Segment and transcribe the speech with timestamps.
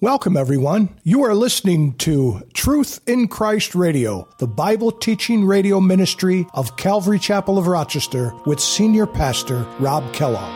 [0.00, 0.90] Welcome, everyone.
[1.02, 7.18] You are listening to Truth in Christ Radio, the Bible teaching radio ministry of Calvary
[7.18, 10.54] Chapel of Rochester with Senior Pastor Rob Kellogg.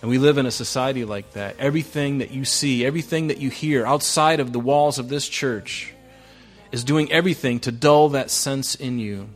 [0.00, 1.56] And we live in a society like that.
[1.58, 5.92] Everything that you see, everything that you hear outside of the walls of this church,
[6.72, 9.28] is doing everything to dull that sense in you.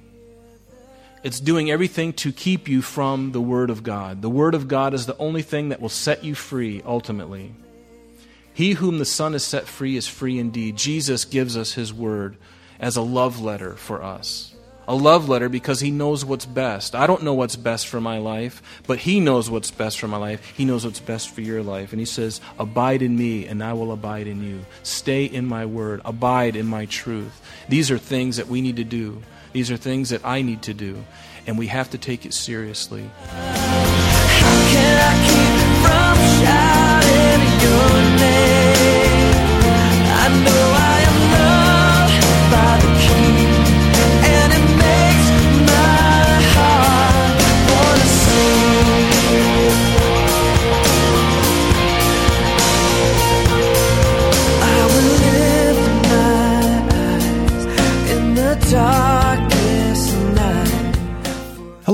[1.23, 4.23] It's doing everything to keep you from the Word of God.
[4.23, 7.55] The Word of God is the only thing that will set you free ultimately.
[8.55, 10.77] He whom the Son has set free is free indeed.
[10.77, 12.37] Jesus gives us His Word
[12.79, 14.50] as a love letter for us.
[14.91, 16.97] A love letter because He knows what's best.
[16.97, 20.17] I don't know what's best for my life, but He knows what's best for my
[20.17, 20.45] life.
[20.57, 21.93] He knows what's best for your life.
[21.93, 24.67] And He says, Abide in me, and I will abide in you.
[24.83, 26.01] Stay in my Word.
[26.05, 27.41] Abide in my truth.
[27.69, 29.23] These are things that we need to do.
[29.53, 31.05] These are things that I need to do.
[31.47, 33.09] And we have to take it seriously.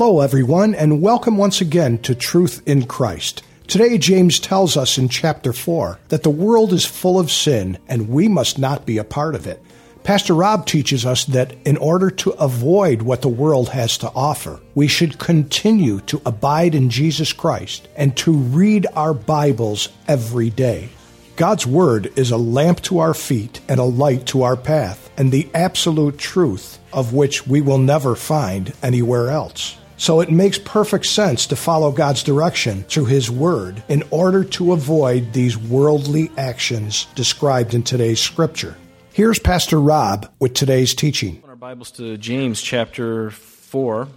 [0.06, 3.42] Hello, everyone, and welcome once again to Truth in Christ.
[3.66, 8.08] Today, James tells us in chapter 4 that the world is full of sin and
[8.08, 9.60] we must not be a part of it.
[10.04, 14.60] Pastor Rob teaches us that in order to avoid what the world has to offer,
[14.76, 20.88] we should continue to abide in Jesus Christ and to read our Bibles every day.
[21.34, 25.32] God's Word is a lamp to our feet and a light to our path, and
[25.32, 29.78] the absolute truth of which we will never find anywhere else.
[29.98, 34.72] So it makes perfect sense to follow God's direction through His Word in order to
[34.72, 38.76] avoid these worldly actions described in today's scripture.
[39.14, 41.42] Here's Pastor Rob with today's teaching.
[41.48, 44.08] Our Bibles to James chapter 4.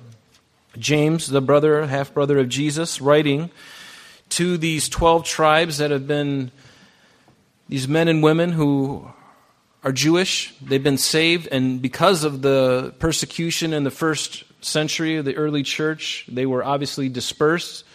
[0.77, 3.49] James, the brother, half brother of Jesus, writing
[4.29, 6.51] to these 12 tribes that have been
[7.69, 9.09] these men and women who
[9.83, 10.53] are Jewish.
[10.61, 15.63] They've been saved, and because of the persecution in the first century of the early
[15.63, 17.85] church, they were obviously dispersed,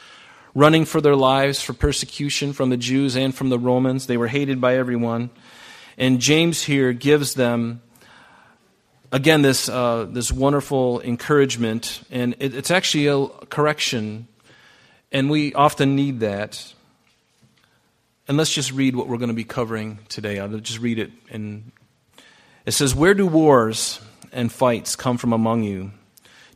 [0.54, 4.06] running for their lives for persecution from the Jews and from the Romans.
[4.06, 5.30] They were hated by everyone.
[5.98, 7.82] And James here gives them,
[9.12, 14.26] again, this, uh, this wonderful encouragement, and it, it's actually a correction,
[15.12, 16.72] and we often need that.
[18.26, 20.38] And let's just read what we're going to be covering today.
[20.38, 21.10] I'll just read it.
[21.30, 21.72] And
[22.64, 24.00] it says, Where do wars
[24.32, 25.92] and fights come from among you?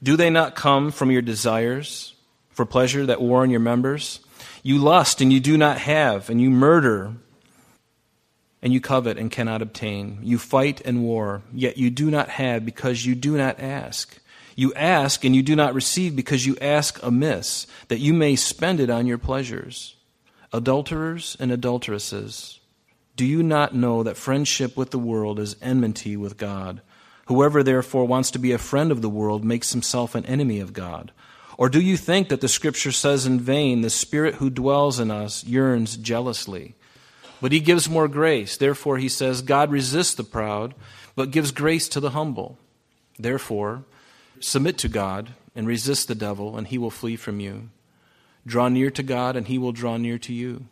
[0.02, 2.14] Do they not come from your desires
[2.50, 4.20] for pleasure that war in your members?
[4.62, 7.14] You lust and you do not have, and you murder
[8.62, 10.18] and you covet and cannot obtain.
[10.22, 14.18] You fight and war, yet you do not have because you do not ask.
[14.56, 18.80] You ask and you do not receive because you ask amiss, that you may spend
[18.80, 19.94] it on your pleasures.
[20.52, 22.58] Adulterers and adulteresses,
[23.16, 26.80] do you not know that friendship with the world is enmity with God?
[27.26, 30.72] Whoever therefore wants to be a friend of the world makes himself an enemy of
[30.72, 31.12] God.
[31.58, 35.10] Or do you think that the scripture says in vain, the spirit who dwells in
[35.10, 36.76] us yearns jealously?
[37.42, 38.56] But he gives more grace.
[38.56, 40.74] Therefore, he says, God resists the proud,
[41.14, 42.56] but gives grace to the humble.
[43.18, 43.84] Therefore,
[44.40, 47.68] submit to God and resist the devil, and he will flee from you.
[48.48, 50.68] Draw near to God, and he will draw near to you.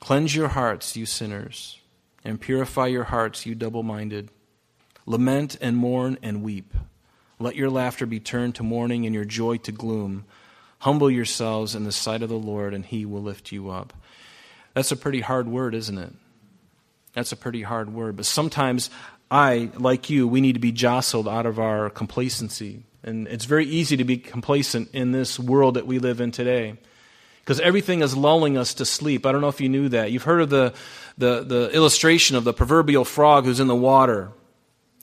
[0.00, 1.78] Cleanse your hearts, you sinners,
[2.24, 4.28] and purify your hearts, you double minded.
[5.06, 6.74] Lament and mourn and weep.
[7.38, 10.24] Let your laughter be turned to mourning and your joy to gloom.
[10.80, 13.92] Humble yourselves in the sight of the Lord, and he will lift you up.
[14.74, 16.12] That's a pretty hard word, isn't it?
[17.12, 18.16] That's a pretty hard word.
[18.16, 18.90] But sometimes
[19.30, 22.82] I, like you, we need to be jostled out of our complacency.
[23.04, 26.78] And it's very easy to be complacent in this world that we live in today
[27.46, 29.24] because everything is lulling us to sleep.
[29.24, 30.10] I don't know if you knew that.
[30.10, 30.74] You've heard of the,
[31.16, 34.32] the, the illustration of the proverbial frog who's in the water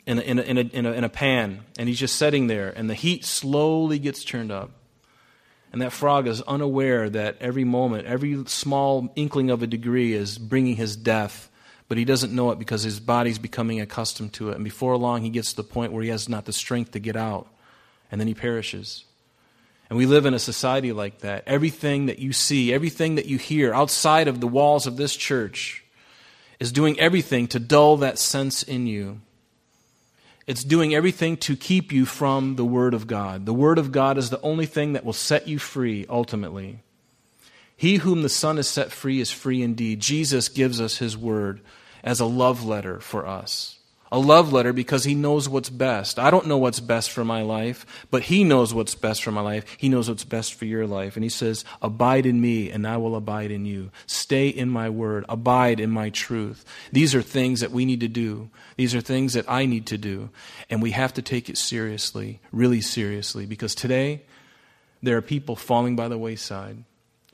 [0.06, 2.48] in a, in, a, in, a, in, a, in a pan, and he's just sitting
[2.48, 4.72] there, and the heat slowly gets turned up.
[5.72, 10.38] And that frog is unaware that every moment, every small inkling of a degree is
[10.38, 11.50] bringing his death,
[11.88, 14.56] but he doesn't know it because his body's becoming accustomed to it.
[14.56, 17.00] And before long, he gets to the point where he has not the strength to
[17.00, 17.48] get out,
[18.12, 19.06] and then he perishes.
[19.94, 21.44] And we live in a society like that.
[21.46, 25.84] Everything that you see, everything that you hear outside of the walls of this church
[26.60, 29.22] is doing everything to dull that sense in you
[30.48, 33.46] It's doing everything to keep you from the Word of God.
[33.46, 36.80] The Word of God is the only thing that will set you free ultimately.
[37.78, 40.00] He whom the Son has set free is free indeed.
[40.00, 41.62] Jesus gives us His Word
[42.04, 43.78] as a love letter for us
[44.14, 46.20] a love letter because he knows what's best.
[46.20, 49.42] I don't know what's best for my life, but he knows what's best for my
[49.42, 49.66] life.
[49.80, 51.16] He knows what's best for your life.
[51.18, 53.90] And he says, Abide in me, and I will abide in you.
[54.06, 55.26] Stay in my word.
[55.28, 56.64] Abide in my truth.
[56.92, 58.52] These are things that we need to do.
[58.78, 60.30] These are things that I need to do.
[60.70, 64.22] And we have to take it seriously, really seriously, because today
[65.02, 66.84] there are people falling by the wayside.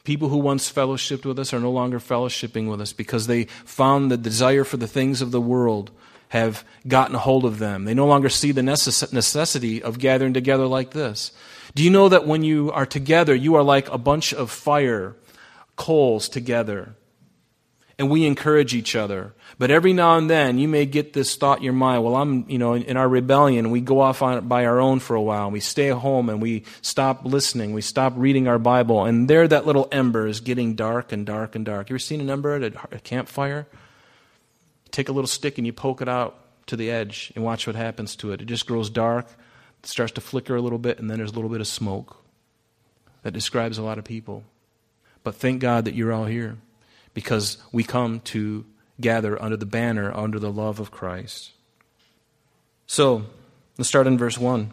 [0.03, 4.09] People who once fellowshipped with us are no longer fellowshipping with us because they found
[4.09, 5.91] the desire for the things of the world
[6.29, 7.85] have gotten a hold of them.
[7.85, 11.31] They no longer see the necessity of gathering together like this.
[11.75, 15.15] Do you know that when you are together, you are like a bunch of fire
[15.75, 16.95] coals together?
[17.99, 19.33] And we encourage each other.
[19.59, 22.49] But every now and then, you may get this thought in your mind, well, I'm,
[22.49, 25.51] you know, in our rebellion, we go off on by our own for a while.
[25.51, 27.73] We stay home and we stop listening.
[27.73, 29.03] We stop reading our Bible.
[29.03, 31.89] And there, that little ember is getting dark and dark and dark.
[31.89, 33.67] You ever seen an ember at a campfire?
[34.91, 36.37] take a little stick and you poke it out
[36.67, 38.41] to the edge and watch what happens to it.
[38.41, 39.27] It just grows dark,
[39.83, 42.17] starts to flicker a little bit, and then there's a little bit of smoke.
[43.23, 44.43] That describes a lot of people.
[45.23, 46.57] But thank God that you're all here
[47.19, 48.65] because we come to
[49.01, 51.51] gather under the banner, under the love of Christ.
[52.87, 53.25] So,
[53.77, 54.71] let's start in verse 1.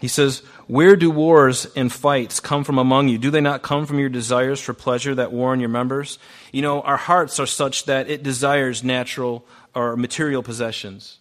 [0.00, 3.18] He says, Where do wars and fights come from among you?
[3.18, 6.18] Do they not come from your desires for pleasure that war in your members?
[6.50, 9.46] You know, our hearts are such that it desires natural
[9.76, 11.18] or material possessions.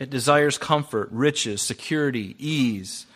[0.00, 3.06] It desires comfort, riches, security, ease,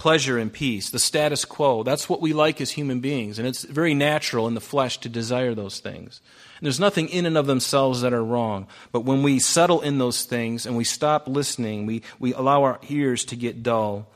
[0.00, 1.82] pleasure, and peace, the status quo.
[1.82, 3.38] That's what we like as human beings.
[3.38, 6.22] And it's very natural in the flesh to desire those things.
[6.58, 8.66] And there's nothing in and of themselves that are wrong.
[8.92, 12.80] But when we settle in those things and we stop listening, we, we allow our
[12.88, 14.08] ears to get dull,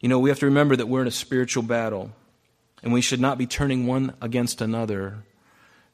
[0.00, 2.10] you know, we have to remember that we're in a spiritual battle,
[2.82, 5.22] and we should not be turning one against another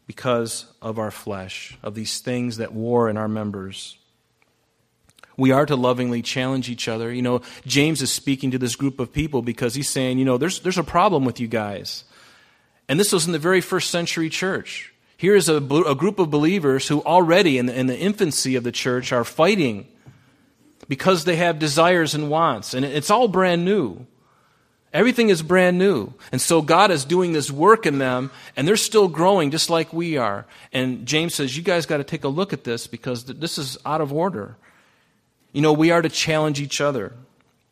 [0.07, 3.99] because of our flesh, of these things that war in our members.
[5.37, 7.13] We are to lovingly challenge each other.
[7.13, 10.39] You know, James is speaking to this group of people because he's saying, you know,
[10.39, 12.05] there's, there's a problem with you guys.
[12.89, 14.93] And this was in the very first century church.
[15.17, 18.65] Here is a, a group of believers who already, in the, in the infancy of
[18.65, 19.87] the church, are fighting
[20.89, 22.75] because they have desires and wants.
[22.75, 24.07] And it's all brand new.
[24.93, 26.13] Everything is brand new.
[26.31, 29.93] And so God is doing this work in them, and they're still growing just like
[29.93, 30.47] we are.
[30.73, 33.77] And James says, You guys got to take a look at this because this is
[33.85, 34.57] out of order.
[35.55, 37.15] You know, we are to challenge each other.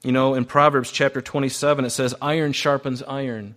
[0.03, 3.57] You know, in Proverbs chapter 27, it says, Iron sharpens iron.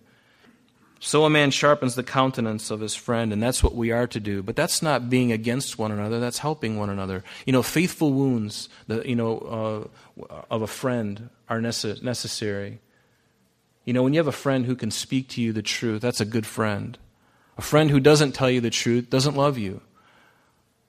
[0.98, 4.18] So a man sharpens the countenance of his friend, and that's what we are to
[4.18, 4.42] do.
[4.42, 7.22] But that's not being against one another, that's helping one another.
[7.46, 9.88] You know, faithful wounds the, you know,
[10.18, 12.80] uh, of a friend are necess- necessary.
[13.84, 16.20] You know, when you have a friend who can speak to you the truth, that's
[16.20, 16.98] a good friend.
[17.56, 19.82] A friend who doesn't tell you the truth doesn't love you.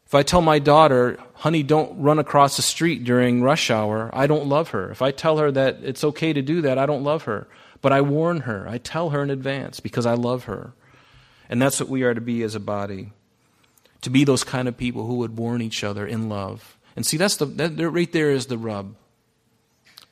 [0.08, 4.26] If I tell my daughter, honey, don't run across the street during rush hour, I
[4.26, 4.90] don't love her.
[4.90, 7.50] If I tell her that it's okay to do that, I don't love her.
[7.82, 10.72] But I warn her, I tell her in advance because I love her.
[11.50, 13.12] And that's what we are to be as a body.
[14.04, 16.78] To be those kind of people who would warn each other in love.
[16.96, 18.96] And see, that's the, that, right there is the rub.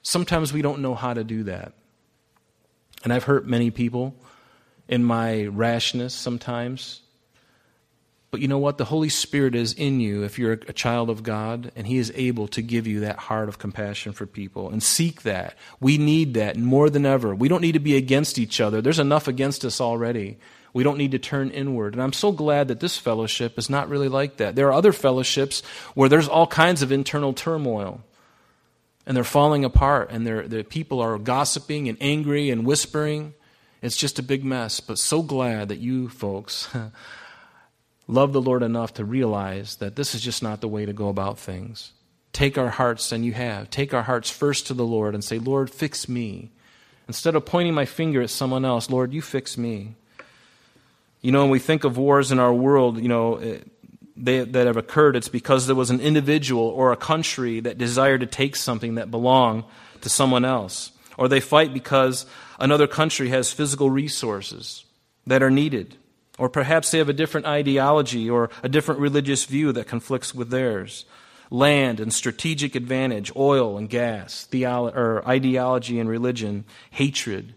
[0.02, 1.72] Sometimes we don't know how to do that.
[3.06, 4.14] And I've hurt many people
[4.90, 7.02] in my rashness sometimes.
[8.36, 8.77] But you know what?
[8.77, 12.12] The Holy Spirit is in you if you're a child of God, and He is
[12.15, 14.70] able to give you that heart of compassion for people.
[14.70, 15.56] And seek that.
[15.80, 17.34] We need that more than ever.
[17.34, 18.82] We don't need to be against each other.
[18.82, 20.36] There's enough against us already.
[20.74, 21.94] We don't need to turn inward.
[21.94, 24.58] And I'm so glad that this fellowship is not really like that.
[24.58, 25.63] There are other fellowships
[25.94, 28.04] where there's all kinds of internal turmoil.
[29.06, 33.34] And they're falling apart, and the people are gossiping and angry and whispering.
[33.82, 34.82] It's just a big mess.
[34.82, 36.68] But so glad that you folks
[38.08, 41.10] love the Lord enough to realize that this is just not the way to go
[41.10, 41.92] about things.
[42.34, 45.40] Take our hearts, and you have, take our hearts first to the Lord and say,
[45.40, 46.52] Lord, fix me.
[47.08, 49.96] Instead of pointing my finger at someone else, Lord, you fix me.
[51.22, 53.60] You know, when we think of wars in our world, you know, eh,
[54.18, 58.22] they, that have occurred, it's because there was an individual or a country that desired
[58.22, 59.64] to take something that belonged
[60.02, 60.92] to someone else.
[61.18, 62.26] Or they fight because
[62.60, 64.86] another country has physical resources
[65.26, 65.96] that are needed.
[66.38, 70.50] Or perhaps they have a different ideology or a different religious view that conflicts with
[70.50, 71.06] theirs.
[71.50, 77.54] Land and strategic advantage, oil and gas, theolo- or ideology and religion, hatred.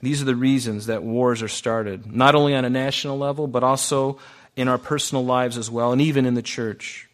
[0.00, 3.64] These are the reasons that wars are started, not only on a national level, but
[3.64, 4.18] also
[4.54, 7.08] in our personal lives as well, and even in the church.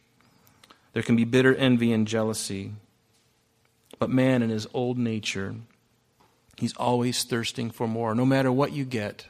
[0.92, 2.72] There can be bitter envy and jealousy.
[3.98, 5.54] But man, in his old nature,
[6.56, 9.26] he's always thirsting for more, no matter what you get.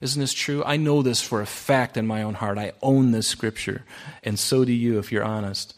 [0.00, 0.62] Isn't this true?
[0.64, 2.56] I know this for a fact in my own heart.
[2.56, 3.84] I own this scripture,
[4.24, 5.74] and so do you if you're honest.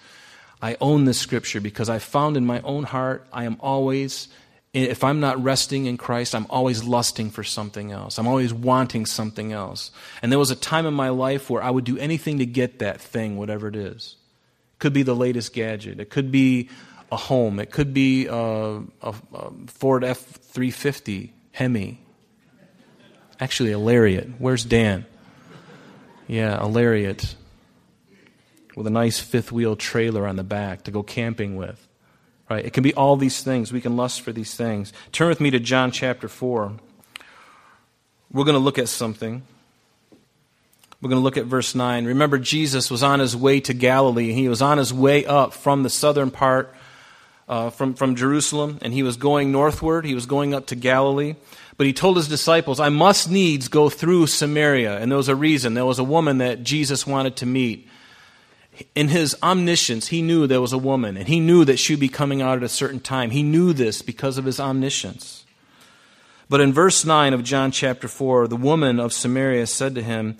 [0.62, 4.29] I own this scripture because I found in my own heart I am always,
[4.73, 8.17] if I'm not resting in Christ, I'm always lusting for something else.
[8.17, 9.91] I'm always wanting something else.
[10.23, 12.79] And there was a time in my life where I would do anything to get
[12.79, 14.14] that thing, whatever it is.
[14.75, 16.69] It could be the latest gadget, it could be
[17.11, 22.01] a home, it could be a, a, a Ford F 350 Hemi.
[23.42, 24.28] Actually, a Lariat.
[24.38, 25.04] Where's Dan?
[26.28, 27.34] Yeah, a Lariat
[28.76, 31.88] with a nice fifth wheel trailer on the back to go camping with.
[32.49, 32.64] Right?
[32.64, 33.72] It can be all these things.
[33.72, 34.92] We can lust for these things.
[35.11, 36.75] Turn with me to John chapter 4.
[38.30, 39.42] We're going to look at something.
[41.00, 42.04] We're going to look at verse 9.
[42.04, 44.34] Remember, Jesus was on his way to Galilee.
[44.34, 46.72] He was on his way up from the southern part,
[47.49, 50.04] uh, from, from Jerusalem, and he was going northward.
[50.04, 51.34] He was going up to Galilee.
[51.76, 54.99] But he told his disciples, I must needs go through Samaria.
[54.99, 55.75] And there was a reason.
[55.75, 57.88] There was a woman that Jesus wanted to meet
[58.95, 62.00] in his omniscience, he knew there was a woman, and he knew that she would
[62.00, 63.31] be coming out at a certain time.
[63.31, 65.45] He knew this because of his omniscience.
[66.49, 70.37] But in verse 9 of John chapter 4, the woman of Samaria said to him,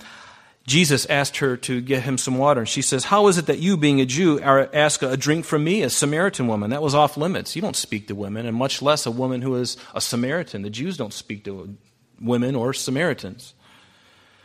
[0.67, 2.61] Jesus asked her to get him some water.
[2.61, 5.65] And she says, How is it that you, being a Jew, ask a drink from
[5.65, 6.71] me, a Samaritan woman?
[6.71, 7.57] That was off limits.
[7.57, 10.63] You don't speak to women, and much less a woman who is a Samaritan.
[10.63, 11.77] The Jews don't speak to
[12.21, 13.55] women or Samaritans.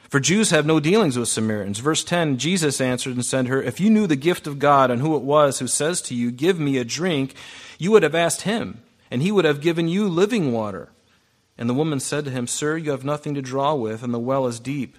[0.09, 1.79] For Jews have no dealings with Samaritans.
[1.79, 4.89] Verse 10 Jesus answered and said to her, If you knew the gift of God
[4.89, 7.35] and who it was who says to you, Give me a drink,
[7.77, 8.81] you would have asked him,
[9.11, 10.89] and he would have given you living water.
[11.57, 14.19] And the woman said to him, Sir, you have nothing to draw with, and the
[14.19, 14.97] well is deep.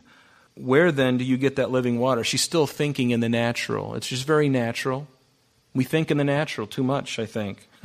[0.58, 2.24] Where then do you get that living water?
[2.24, 3.94] She's still thinking in the natural.
[3.94, 5.06] It's just very natural.
[5.74, 7.68] We think in the natural too much, I think.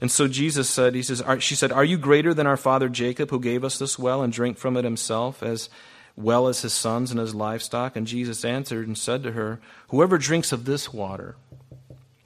[0.00, 3.30] and so Jesus said, He says, She said, Are you greater than our father Jacob,
[3.30, 5.68] who gave us this well and drank from it himself, as
[6.16, 7.94] well as his sons and his livestock?
[7.94, 11.36] And Jesus answered and said to her, Whoever drinks of this water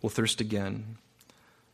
[0.01, 0.97] will thirst again.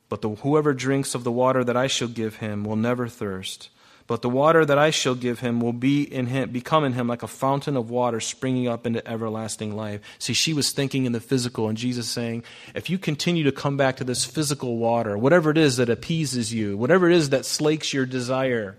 [0.09, 3.71] But the, whoever drinks of the water that I shall give him will never thirst.
[4.07, 7.09] But the water that I shall give him will be in him, become in him
[7.09, 10.01] like a fountain of water springing up into everlasting life.
[10.19, 12.45] See, she was thinking in the physical, and Jesus saying,
[12.75, 16.55] if you continue to come back to this physical water, whatever it is that appeases
[16.55, 18.77] you, whatever it is that slakes your desire,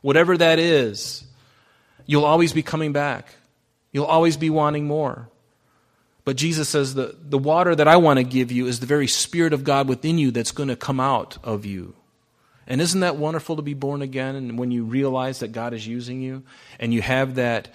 [0.00, 1.24] whatever that is,
[2.10, 3.36] You'll always be coming back.
[3.92, 5.28] You'll always be wanting more.
[6.24, 9.06] But Jesus says the, the water that I want to give you is the very
[9.06, 11.94] Spirit of God within you that's going to come out of you.
[12.66, 14.36] And isn't that wonderful to be born again?
[14.36, 16.44] And when you realize that God is using you
[16.78, 17.68] and you have that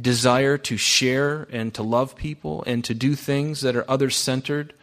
[0.00, 4.74] desire to share and to love people and to do things that are other centered,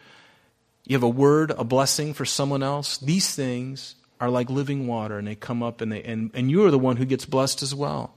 [0.84, 2.98] you have a word, a blessing for someone else.
[2.98, 6.64] These things are like living water and they come up and, they, and, and you
[6.64, 8.14] are the one who gets blessed as well.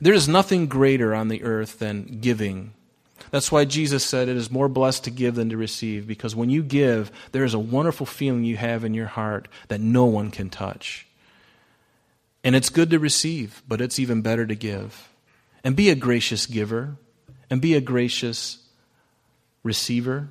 [0.00, 2.74] There is nothing greater on the earth than giving.
[3.30, 6.50] That's why Jesus said it is more blessed to give than to receive, because when
[6.50, 10.30] you give, there is a wonderful feeling you have in your heart that no one
[10.30, 11.06] can touch.
[12.42, 15.08] And it's good to receive, but it's even better to give.
[15.62, 16.96] And be a gracious giver,
[17.48, 18.58] and be a gracious
[19.62, 20.28] receiver.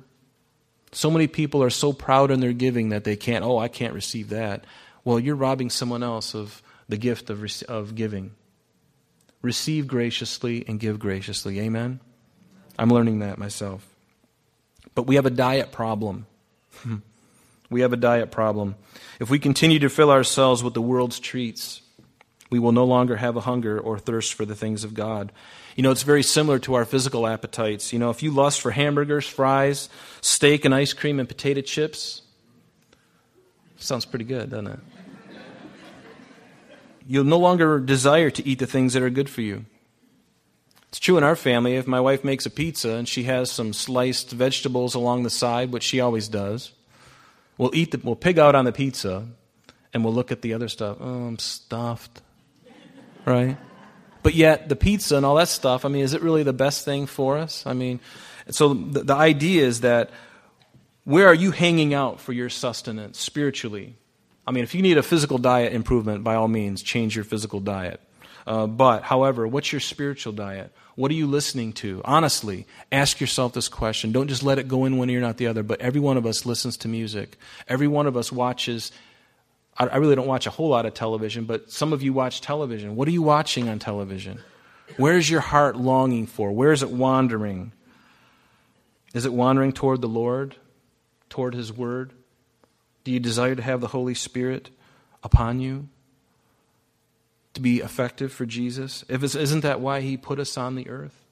[0.92, 3.94] So many people are so proud in their giving that they can't, oh, I can't
[3.94, 4.64] receive that.
[5.04, 8.32] Well, you're robbing someone else of the gift of, of giving
[9.42, 11.60] receive graciously and give graciously.
[11.60, 12.00] Amen?
[12.78, 13.86] I'm learning that myself.
[14.94, 16.26] But we have a diet problem.
[17.70, 18.76] we have a diet problem.
[19.20, 21.82] If we continue to fill ourselves with the world's treats,
[22.50, 25.32] we will no longer have a hunger or thirst for the things of God.
[25.76, 27.92] You know, it's very similar to our physical appetites.
[27.92, 29.88] You know, if you lust for hamburgers, fries,
[30.20, 32.22] steak, and ice cream and potato chips,
[33.76, 34.78] sounds pretty good, doesn't it?
[37.08, 39.64] You'll no longer desire to eat the things that are good for you.
[40.94, 41.74] It's true in our family.
[41.74, 45.72] If my wife makes a pizza and she has some sliced vegetables along the side,
[45.72, 46.70] which she always does,
[47.58, 49.26] we'll eat the, we'll pig out on the pizza
[49.92, 50.98] and we'll look at the other stuff.
[51.00, 52.22] Oh, I'm stuffed.
[53.26, 53.56] Right?
[54.22, 56.84] But yet, the pizza and all that stuff, I mean, is it really the best
[56.84, 57.66] thing for us?
[57.66, 57.98] I mean,
[58.52, 60.12] so the, the idea is that
[61.02, 63.96] where are you hanging out for your sustenance spiritually?
[64.46, 67.58] I mean, if you need a physical diet improvement, by all means, change your physical
[67.58, 68.00] diet.
[68.46, 70.72] Uh, but, however, what's your spiritual diet?
[70.96, 72.00] What are you listening to?
[72.04, 74.12] Honestly, ask yourself this question.
[74.12, 75.62] Don't just let it go in one ear, not the other.
[75.62, 77.36] But every one of us listens to music.
[77.66, 78.92] Every one of us watches.
[79.76, 82.40] I, I really don't watch a whole lot of television, but some of you watch
[82.40, 82.94] television.
[82.94, 84.40] What are you watching on television?
[84.96, 86.52] Where is your heart longing for?
[86.52, 87.72] Where is it wandering?
[89.14, 90.56] Is it wandering toward the Lord,
[91.28, 92.12] toward His Word?
[93.02, 94.70] Do you desire to have the Holy Spirit
[95.22, 95.88] upon you?
[97.54, 99.04] To be effective for Jesus?
[99.08, 101.24] If isn't that why He put us on the earth?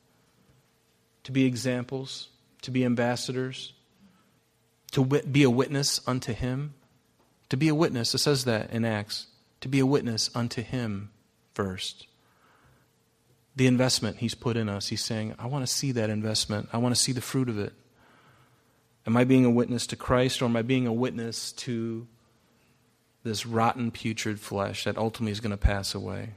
[1.24, 2.28] To be examples,
[2.62, 3.72] to be ambassadors,
[4.92, 6.74] to be a witness unto Him?
[7.48, 9.26] To be a witness, it says that in Acts,
[9.60, 11.10] to be a witness unto Him
[11.54, 12.06] first.
[13.54, 16.78] The investment He's put in us, He's saying, I want to see that investment, I
[16.78, 17.72] want to see the fruit of it.
[19.06, 22.06] Am I being a witness to Christ or am I being a witness to
[23.22, 26.30] this rotten, putrid flesh that ultimately is going to pass away?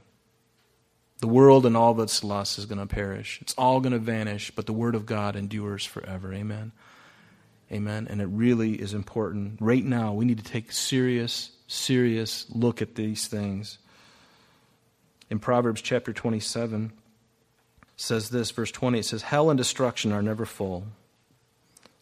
[1.18, 3.38] The world and all of its lust is going to perish.
[3.40, 6.32] It's all going to vanish, but the Word of God endures forever.
[6.32, 6.72] Amen.
[7.72, 8.06] Amen.
[8.08, 9.56] And it really is important.
[9.60, 13.78] Right now, we need to take serious, serious look at these things.
[15.30, 16.92] In Proverbs chapter 27
[17.96, 20.84] says this, verse 20, it says, Hell and destruction are never full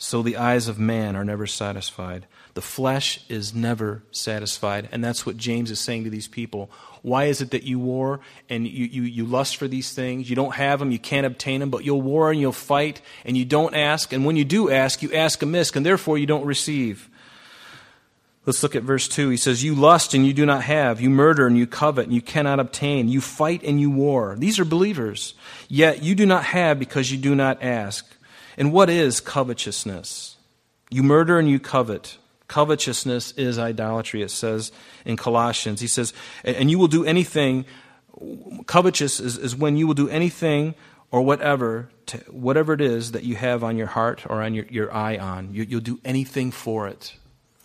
[0.04, 2.26] so the eyes of man are never satisfied.
[2.52, 4.86] The flesh is never satisfied.
[4.92, 6.70] And that's what James is saying to these people.
[7.00, 8.20] Why is it that you war
[8.50, 10.28] and you, you, you lust for these things?
[10.28, 13.34] You don't have them, you can't obtain them, but you'll war and you'll fight and
[13.34, 14.12] you don't ask.
[14.12, 17.08] And when you do ask, you ask amiss, and therefore you don't receive.
[18.44, 19.30] Let's look at verse 2.
[19.30, 21.00] He says, You lust and you do not have.
[21.00, 23.08] You murder and you covet and you cannot obtain.
[23.08, 24.36] You fight and you war.
[24.38, 25.32] These are believers.
[25.66, 28.06] Yet you do not have because you do not ask.
[28.56, 30.36] And what is covetousness?
[30.90, 32.18] You murder and you covet.
[32.48, 34.70] Covetousness is idolatry, it says
[35.04, 35.80] in Colossians.
[35.80, 36.12] He says,
[36.44, 37.64] and you will do anything,
[38.66, 40.74] covetous is, is when you will do anything
[41.10, 44.66] or whatever, to, whatever it is that you have on your heart or on your,
[44.66, 45.54] your eye on.
[45.54, 47.14] You, you'll do anything for it.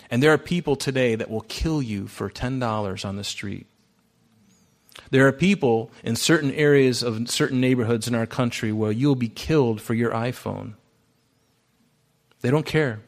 [0.10, 3.68] And there are people today that will kill you for $10 on the street.
[5.12, 9.30] There are people in certain areas of certain neighborhoods in our country where you'll be
[9.30, 10.74] killed for your iPhone.
[12.42, 13.02] They don't care.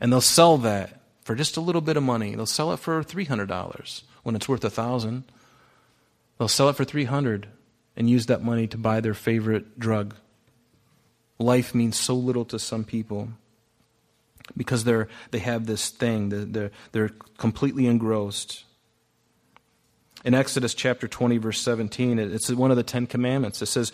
[0.00, 2.34] And they'll sell that for just a little bit of money.
[2.34, 5.24] They'll sell it for $300 when it's worth a 1000
[6.42, 7.46] They'll sell it for 300
[7.94, 10.16] and use that money to buy their favorite drug.
[11.38, 13.28] Life means so little to some people
[14.56, 18.64] because they're, they have this thing, they're, they're completely engrossed.
[20.24, 23.60] In Exodus chapter 20, verse 17, it's one of the Ten Commandments.
[23.60, 23.90] It says,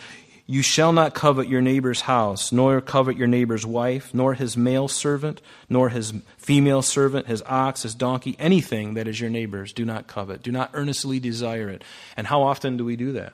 [0.47, 4.89] You shall not covet your neighbor's house, nor covet your neighbor's wife, nor his male
[4.89, 9.73] servant, nor his female servant, his ox, his donkey, anything that is your neighbor's.
[9.73, 10.43] Do not covet.
[10.43, 11.83] Do not earnestly desire it.
[12.15, 13.33] And how often do we do that?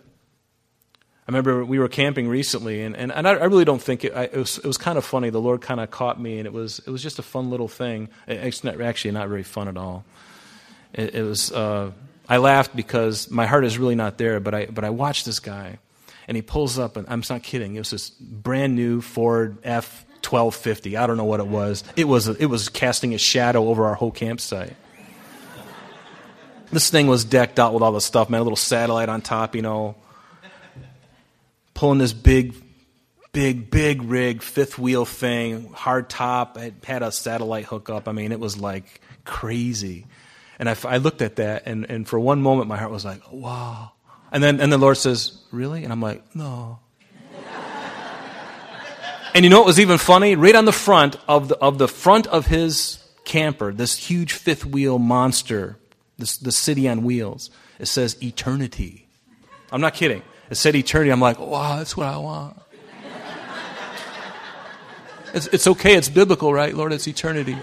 [1.27, 4.25] I remember we were camping recently, and, and, and I, really don't think it, I,
[4.25, 5.31] it, was, it was kind of funny.
[5.31, 7.67] The Lord kind of caught me, and it was, it was just a fun little
[7.67, 8.11] thing.
[8.29, 10.05] It's not, actually not very fun at all.
[10.93, 11.51] It, it was.
[11.51, 11.91] Uh,
[12.29, 15.41] I laughed because my heart is really not there, but I, but I watched this
[15.41, 15.79] guy,
[16.27, 17.77] and he pulls up, and I'm not kidding.
[17.77, 20.97] It was this brand new Ford F 1250.
[20.97, 21.85] I don't know what it was.
[21.97, 24.75] It was, it was casting a shadow over our whole campsite.
[26.73, 28.41] This thing was decked out with all the stuff, man.
[28.41, 29.97] A little satellite on top, you know.
[31.75, 32.55] Pulling this big,
[33.33, 36.57] big, big rig, fifth wheel thing, hard top.
[36.57, 38.09] It had a satellite hookup.
[38.09, 40.07] I mean, it was like crazy.
[40.59, 43.21] And I, I looked at that, and, and for one moment, my heart was like,
[43.33, 43.93] wow.
[44.31, 45.85] And then, and the Lord says, really?
[45.85, 46.79] And I'm like, no.
[49.35, 50.37] and you know what was even funny?
[50.37, 54.65] Right on the front of the, of the front of his camper, this huge fifth
[54.65, 55.77] wheel monster,
[56.19, 59.09] this, the city on wheels, it says eternity.
[59.73, 60.23] I'm not kidding.
[60.51, 61.11] It said eternity.
[61.11, 62.61] I'm like, wow, that's what I want.
[65.35, 65.97] It's, it's okay.
[65.97, 66.73] It's biblical, right?
[66.73, 67.59] Lord, it's eternity.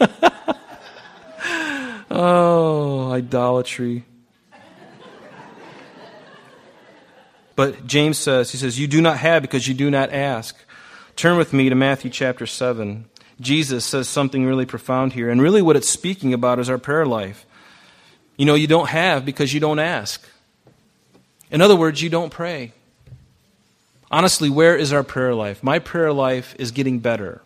[2.10, 4.04] oh, idolatry.
[7.54, 10.56] But James says, he says, You do not have because you do not ask.
[11.16, 13.06] Turn with me to Matthew chapter 7.
[13.40, 15.30] Jesus says something really profound here.
[15.30, 17.46] And really, what it's speaking about is our prayer life.
[18.36, 20.26] You know, you don't have because you don't ask.
[21.50, 22.72] In other words, you don't pray.
[24.10, 25.62] Honestly, where is our prayer life?
[25.62, 27.42] My prayer life is getting better.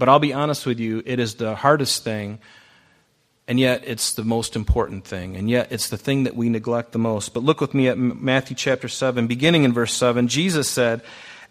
[0.00, 2.38] But I'll be honest with you, it is the hardest thing,
[3.46, 6.92] and yet it's the most important thing, and yet it's the thing that we neglect
[6.92, 7.34] the most.
[7.34, 10.26] But look with me at Matthew chapter 7, beginning in verse 7.
[10.26, 11.02] Jesus said,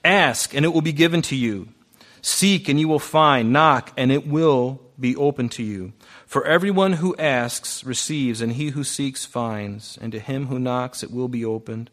[0.03, 1.67] Ask, and it will be given to you.
[2.23, 3.53] Seek, and you will find.
[3.53, 5.93] Knock, and it will be open to you.
[6.25, 11.03] For everyone who asks receives, and he who seeks finds, and to him who knocks
[11.03, 11.91] it will be opened.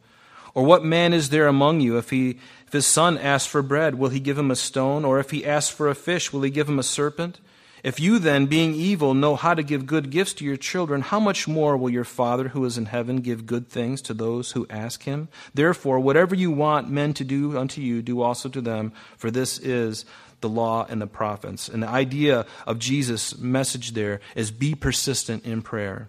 [0.57, 3.97] Or what man is there among you, if, he, if his son asks for bread,
[3.97, 5.05] will he give him a stone?
[5.05, 7.41] Or if he asks for a fish, will he give him a serpent?
[7.85, 11.21] If you then, being evil, know how to give good gifts to your children, how
[11.21, 14.67] much more will your Father who is in heaven give good things to those who
[14.71, 15.29] ask him?
[15.53, 19.59] Therefore, whatever you want men to do unto you, do also to them, for this
[19.59, 20.07] is
[20.41, 21.69] the law and the prophets.
[21.69, 26.09] And the idea of Jesus' message there is be persistent in prayer.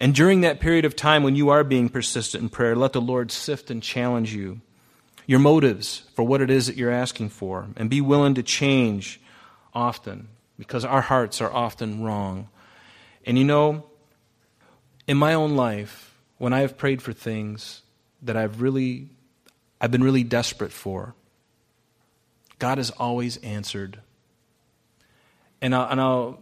[0.00, 3.00] And during that period of time when you are being persistent in prayer, let the
[3.00, 4.60] Lord sift and challenge you,
[5.26, 9.20] your motives for what it is that you're asking for, and be willing to change
[9.72, 10.28] often
[10.58, 12.48] because our hearts are often wrong.
[13.24, 13.84] And you know,
[15.06, 17.82] in my own life, when I have prayed for things
[18.22, 19.08] that I've really
[19.80, 21.14] I've been really desperate for,
[22.58, 24.00] God has always answered.
[25.60, 26.38] And I'll, and I'll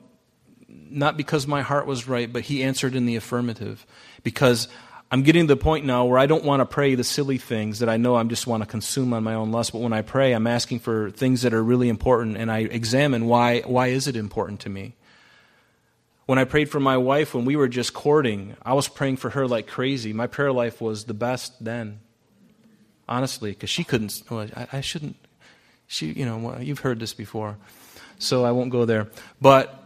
[0.91, 3.87] not because my heart was right, but He answered in the affirmative.
[4.23, 4.69] Because
[5.13, 7.81] I'm getting to the point now where I don't want to pray the silly things
[7.81, 9.73] that I know I just want to consume on my own lust.
[9.73, 13.27] But when I pray, I'm asking for things that are really important, and I examine
[13.27, 14.95] why why is it important to me.
[16.25, 19.29] When I prayed for my wife when we were just courting, I was praying for
[19.31, 20.15] her like crazy.
[20.15, 22.01] My prayer life was the best then,
[23.07, 24.23] honestly, because she couldn't.
[24.31, 25.17] Well, I, I shouldn't.
[25.89, 27.59] She, you know, you've heard this before,
[28.19, 29.09] so I won't go there.
[29.43, 29.82] But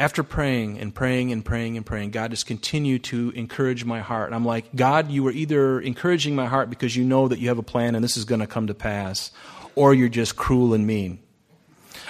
[0.00, 4.28] after praying and praying and praying and praying, God just continued to encourage my heart.
[4.28, 7.48] And I'm like, God, you were either encouraging my heart because you know that you
[7.48, 9.30] have a plan and this is going to come to pass,
[9.74, 11.18] or you're just cruel and mean.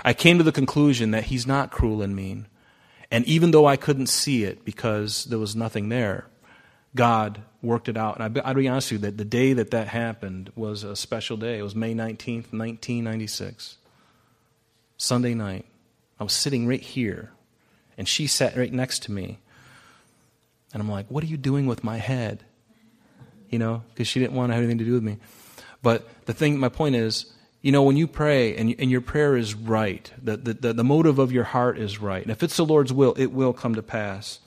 [0.05, 2.46] I came to the conclusion that He's not cruel and mean.
[3.11, 6.26] And even though I couldn't see it because there was nothing there,
[6.94, 8.20] God worked it out.
[8.20, 11.37] And I'll be honest with you that the day that that happened was a special
[11.37, 11.59] day.
[11.59, 13.79] It was May 19th, 1996.
[14.96, 15.66] Sunday night.
[16.20, 17.33] I was sitting right here
[17.96, 19.38] and she sat right next to me.
[20.72, 22.44] And I'm like, what are you doing with my head?
[23.48, 25.18] You know, because she didn't want to have anything to do with me.
[25.83, 29.37] But the thing, my point is, you know, when you pray and, and your prayer
[29.37, 32.64] is right, the, the, the motive of your heart is right, and if it's the
[32.64, 34.38] Lord's will, it will come to pass.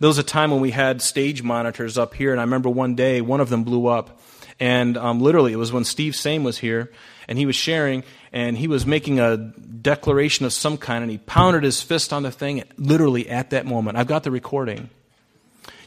[0.00, 2.94] There was a time when we had stage monitors up here, and I remember one
[2.94, 4.20] day one of them blew up.
[4.58, 6.90] And um, literally, it was when Steve Same was here,
[7.28, 11.18] and he was sharing, and he was making a declaration of some kind, and he
[11.18, 13.98] pounded his fist on the thing, literally at that moment.
[13.98, 14.88] I've got the recording.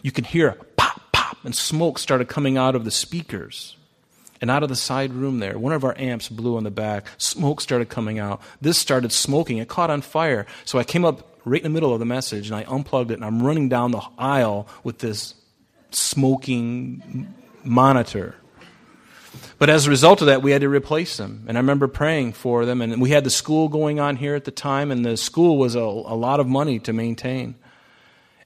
[0.04, 3.76] You can hear pop, pop, and smoke started coming out of the speakers.
[4.42, 7.08] And out of the side room there, one of our amps blew on the back.
[7.18, 8.42] Smoke started coming out.
[8.62, 9.58] This started smoking.
[9.58, 10.46] It caught on fire.
[10.66, 13.16] So I came up right in the middle of the message and I unplugged it
[13.16, 15.36] and I'm running down the aisle with this
[15.92, 18.36] smoking monitor.
[19.58, 21.46] But as a result of that, we had to replace them.
[21.48, 22.82] And I remember praying for them.
[22.82, 25.76] And we had the school going on here at the time, and the school was
[25.76, 27.56] a, a lot of money to maintain.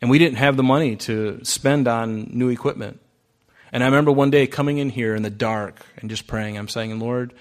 [0.02, 3.02] And we didn't have the money to spend on new equipment.
[3.72, 6.58] And I remember one day coming in here in the dark and just praying.
[6.58, 7.34] I'm saying, Lord,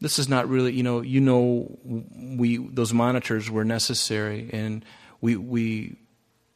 [0.00, 4.84] this is not really, you know, you know, we those monitors were necessary, and
[5.20, 5.96] we we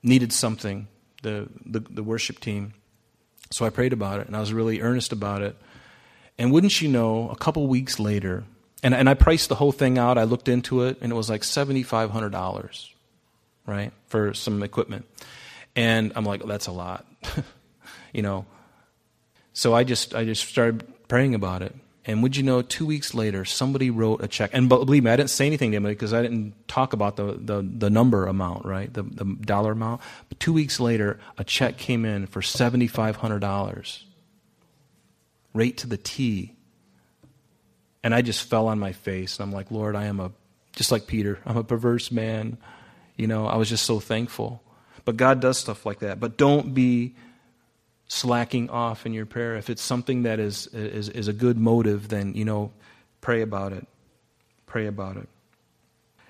[0.03, 0.87] needed something.
[1.23, 2.75] The the, the worship team.
[3.51, 5.57] So I prayed about it, and I was really earnest about it.
[6.43, 8.43] And wouldn't you know, a couple weeks later,
[8.83, 11.31] and, and I priced the whole thing out, I looked into it, and it was
[11.31, 12.89] like $7,500,
[13.65, 15.07] right, for some equipment.
[15.77, 17.07] And I'm like, that's a lot,
[18.13, 18.45] you know.
[19.53, 21.77] So I just, I just started praying about it.
[22.07, 24.51] And would you know, two weeks later, somebody wrote a check.
[24.53, 27.39] And believe me, I didn't say anything to him because I didn't talk about the,
[27.41, 28.93] the, the number amount, right?
[28.93, 30.01] The, the dollar amount.
[30.29, 34.03] But two weeks later, a check came in for $7,500
[35.55, 36.55] right to the T.
[38.03, 39.39] And I just fell on my face.
[39.39, 40.33] I'm like, Lord, I am a,
[40.75, 42.59] just like Peter, I'm a perverse man.
[43.17, 44.63] You know, I was just so thankful.
[45.05, 46.21] But God does stuff like that.
[46.21, 47.15] But don't be
[48.09, 49.57] slacking off in your prayer.
[49.57, 52.73] If it's something that is, is, is a good motive, then, you know,
[53.21, 53.87] pray about it.
[54.67, 55.29] Pray about it.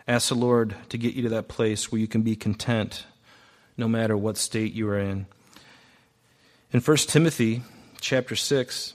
[0.07, 3.07] Ask the Lord to get you to that place where you can be content
[3.77, 5.27] no matter what state you are in.
[6.73, 7.63] In 1 Timothy
[8.01, 8.95] chapter 6,